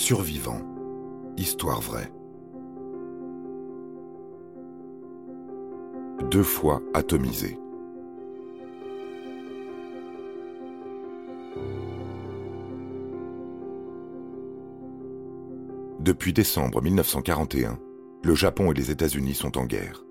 [0.00, 0.62] Survivant.
[1.36, 2.10] Histoire vraie.
[6.30, 7.58] Deux fois atomisé.
[16.00, 17.78] Depuis décembre 1941,
[18.24, 20.06] le Japon et les États-Unis sont en guerre.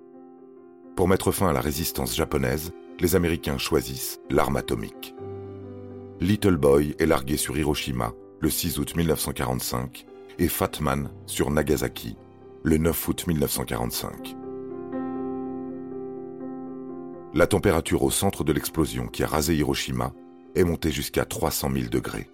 [0.94, 2.70] Pour mettre fin à la résistance japonaise,
[3.00, 5.16] les Américains choisissent l'arme atomique.
[6.20, 10.06] Little Boy est largué sur Hiroshima le 6 août 1945
[10.38, 12.16] et Fatman sur Nagasaki
[12.62, 14.36] le 9 août 1945.
[17.34, 20.12] La température au centre de l'explosion qui a rasé Hiroshima
[20.54, 22.28] est montée jusqu'à 300 000 degrés.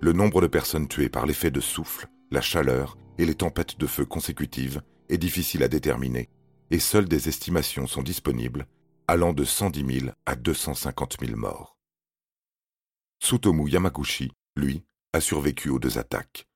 [0.00, 3.86] Le nombre de personnes tuées par l'effet de souffle, la chaleur et les tempêtes de
[3.86, 6.28] feu consécutives est difficile à déterminer
[6.70, 8.66] et seules des estimations sont disponibles
[9.06, 11.78] allant de 110 000 à 250 000 morts.
[13.22, 16.46] Tsutomu Yamaguchi, lui, a survécu aux deux attaques.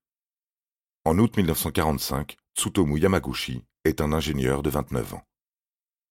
[1.05, 5.23] En août 1945, Tsutomu Yamaguchi est un ingénieur de 29 ans.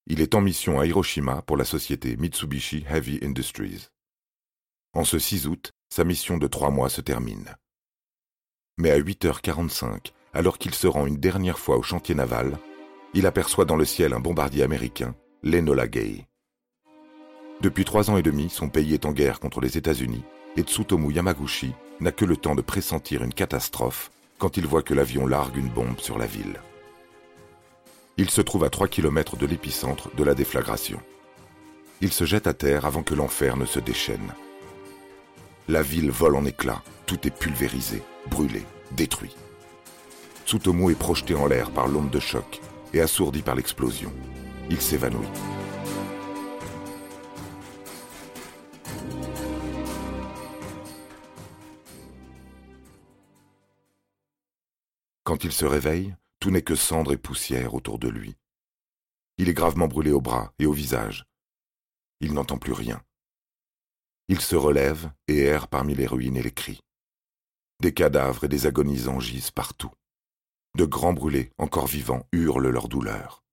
[0.07, 3.89] Il est en mission à Hiroshima pour la société Mitsubishi Heavy Industries.
[4.93, 7.55] En ce 6 août, sa mission de trois mois se termine.
[8.77, 12.57] Mais à 8h45, alors qu'il se rend une dernière fois au chantier naval,
[13.13, 16.27] il aperçoit dans le ciel un bombardier américain, l'Enola Gay.
[17.61, 20.23] Depuis trois ans et demi, son pays est en guerre contre les États-Unis
[20.57, 24.93] et Tsutomu Yamaguchi n'a que le temps de pressentir une catastrophe quand il voit que
[24.93, 26.59] l'avion largue une bombe sur la ville.
[28.17, 30.99] Il se trouve à 3 km de l'épicentre de la déflagration.
[32.01, 34.33] Il se jette à terre avant que l'enfer ne se déchaîne.
[35.67, 39.35] La ville vole en éclats, tout est pulvérisé, brûlé, détruit.
[40.45, 42.59] Tsutomu est projeté en l'air par l'onde de choc
[42.93, 44.11] et assourdi par l'explosion.
[44.69, 45.27] Il s'évanouit.
[55.23, 58.35] Quand il se réveille, tout n'est que cendre et poussière autour de lui.
[59.37, 61.25] Il est gravement brûlé au bras et au visage.
[62.21, 63.03] Il n'entend plus rien.
[64.27, 66.79] Il se relève et erre parmi les ruines et les cris.
[67.81, 69.91] Des cadavres et des agonisants gisent partout.
[70.75, 73.43] De grands brûlés, encore vivants, hurlent leur douleur.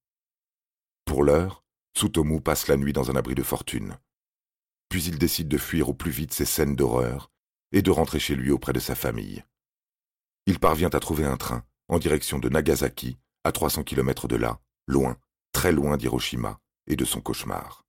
[1.05, 1.65] Pour l'heure,
[1.95, 3.99] Tsutomu passe la nuit dans un abri de fortune.
[4.89, 7.31] Puis il décide de fuir au plus vite ces scènes d'horreur
[7.73, 9.45] et de rentrer chez lui auprès de sa famille
[10.49, 14.59] il parvient à trouver un train en direction de Nagasaki, à 300 km de là,
[14.87, 15.19] loin,
[15.53, 17.85] très loin d'Hiroshima et de son cauchemar.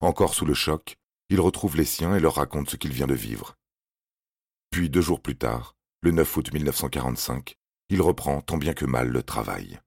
[0.00, 0.96] Encore sous le choc,
[1.28, 3.54] il retrouve les siens et leur raconte ce qu'il vient de vivre.
[4.70, 7.54] Puis deux jours plus tard, le 9 août 1945,
[7.90, 9.78] il reprend tant bien que mal le travail.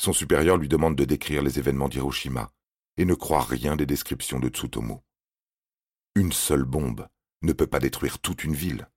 [0.00, 2.52] Son supérieur lui demande de décrire les événements d'Hiroshima
[2.96, 4.98] et ne croit rien des descriptions de Tsutomu.
[6.14, 7.08] Une seule bombe
[7.42, 8.88] ne peut pas détruire toute une ville.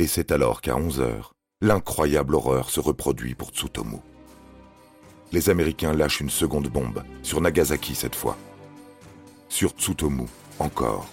[0.00, 3.96] Et c'est alors qu'à 11 heures, l'incroyable horreur se reproduit pour Tsutomu.
[5.32, 8.36] Les Américains lâchent une seconde bombe, sur Nagasaki cette fois.
[9.48, 10.26] Sur Tsutomu,
[10.60, 11.08] encore.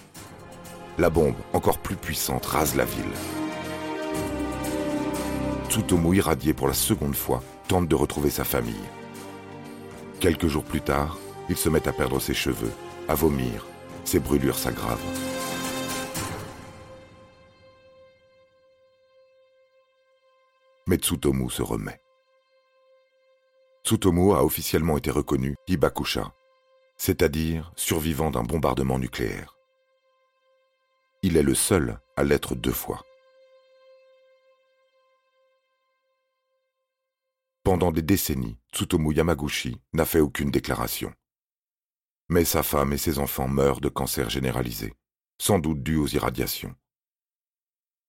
[0.98, 3.04] La bombe, encore plus puissante, rase la ville.
[5.68, 8.74] Tsutomu, irradié pour la seconde fois, tente de retrouver sa famille.
[10.20, 11.18] Quelques jours plus tard,
[11.48, 12.72] il se met à perdre ses cheveux,
[13.08, 13.66] à vomir,
[14.04, 15.35] ses brûlures s'aggravent.
[20.86, 22.00] Mais Tsutomu se remet.
[23.84, 26.32] Tsutomu a officiellement été reconnu Hibakusha,
[26.96, 29.56] c'est-à-dire survivant d'un bombardement nucléaire.
[31.22, 33.02] Il est le seul à l'être deux fois.
[37.64, 41.12] Pendant des décennies, Tsutomu Yamaguchi n'a fait aucune déclaration.
[42.28, 44.94] Mais sa femme et ses enfants meurent de cancer généralisé,
[45.38, 46.74] sans doute dû aux irradiations.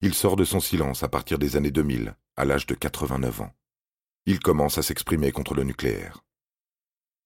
[0.01, 3.51] Il sort de son silence à partir des années 2000, à l'âge de 89 ans.
[4.27, 6.23] Il commence à s'exprimer contre le nucléaire.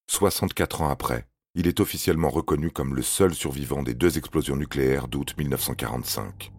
[0.09, 5.09] 64 ans après, il est officiellement reconnu comme le seul survivant des deux explosions nucléaires
[5.09, 6.53] d'août 1945.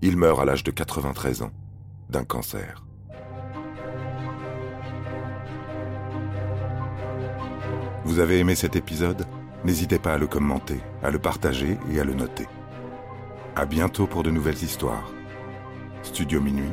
[0.00, 1.52] Il meurt à l'âge de 93 ans,
[2.08, 2.84] d'un cancer.
[8.04, 9.26] Vous avez aimé cet épisode?
[9.64, 12.46] N'hésitez pas à le commenter, à le partager et à le noter.
[13.56, 15.10] À bientôt pour de nouvelles histoires.
[16.02, 16.72] Studio Minuit,